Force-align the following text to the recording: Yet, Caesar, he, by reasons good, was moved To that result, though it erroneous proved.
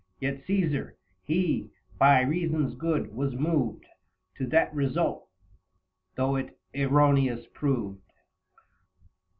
Yet, 0.19 0.43
Caesar, 0.47 0.97
he, 1.21 1.69
by 1.99 2.21
reasons 2.21 2.73
good, 2.73 3.13
was 3.13 3.35
moved 3.35 3.85
To 4.37 4.47
that 4.47 4.73
result, 4.73 5.29
though 6.15 6.37
it 6.37 6.57
erroneous 6.73 7.45
proved. 7.53 8.01